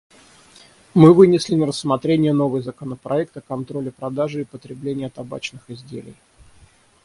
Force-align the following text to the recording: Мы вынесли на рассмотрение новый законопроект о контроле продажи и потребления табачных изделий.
Мы 0.95 1.13
вынесли 1.13 1.53
на 1.53 1.67
рассмотрение 1.67 2.33
новый 2.33 2.63
законопроект 2.63 3.37
о 3.37 3.41
контроле 3.41 3.91
продажи 3.91 4.41
и 4.41 4.45
потребления 4.45 5.09
табачных 5.11 5.61
изделий. 5.69 6.15